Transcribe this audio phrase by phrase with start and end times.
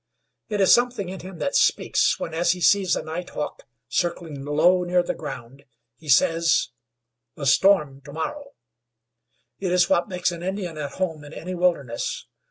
[0.49, 4.43] It is something in him that speaks when, as he sees a night hawk circling
[4.43, 5.63] low near the ground,
[5.95, 6.69] he says:
[7.37, 8.53] "A storm to morrow."
[9.59, 12.25] It is what makes an Indian at home in any wilderness.